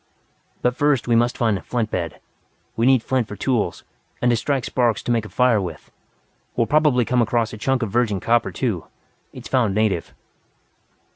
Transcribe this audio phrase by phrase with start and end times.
[0.63, 2.19] "But first we must find a flint bed.
[2.75, 3.83] We need flint for tools,
[4.19, 5.91] and to strike sparks to make a fire with.
[6.55, 8.85] We will probably come across a chunk of virgin copper, too
[9.31, 10.15] it's found native."